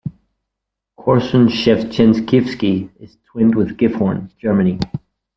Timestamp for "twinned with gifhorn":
3.23-4.31